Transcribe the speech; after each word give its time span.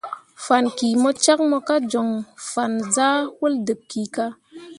Fan 0.45 0.65
ki 0.77 0.87
mo 1.01 1.09
cak 1.23 1.39
mo 1.49 1.57
ka 1.67 1.75
joŋ 1.91 2.07
fan 2.49 2.73
sãh 2.93 3.19
wol 3.39 3.55
dǝb 3.65 3.79
kika. 3.91 4.25